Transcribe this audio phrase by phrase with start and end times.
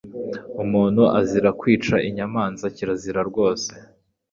[0.63, 3.69] Umuntu azira kwica inyamanza, kirazira rwose